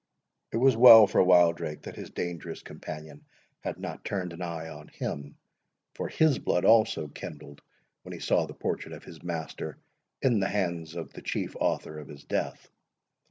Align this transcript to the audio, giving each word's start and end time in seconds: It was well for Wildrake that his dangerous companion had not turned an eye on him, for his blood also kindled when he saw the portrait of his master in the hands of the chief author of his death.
It 0.51 0.57
was 0.57 0.75
well 0.75 1.05
for 1.05 1.21
Wildrake 1.21 1.83
that 1.83 1.95
his 1.95 2.09
dangerous 2.09 2.63
companion 2.63 3.23
had 3.59 3.77
not 3.79 4.03
turned 4.03 4.33
an 4.33 4.41
eye 4.41 4.67
on 4.67 4.87
him, 4.87 5.37
for 5.93 6.09
his 6.09 6.39
blood 6.39 6.65
also 6.65 7.07
kindled 7.07 7.61
when 8.01 8.11
he 8.13 8.19
saw 8.19 8.47
the 8.47 8.55
portrait 8.55 8.95
of 8.95 9.03
his 9.03 9.21
master 9.21 9.77
in 10.19 10.39
the 10.39 10.49
hands 10.49 10.95
of 10.95 11.13
the 11.13 11.21
chief 11.21 11.55
author 11.55 11.99
of 11.99 12.07
his 12.07 12.23
death. 12.23 12.71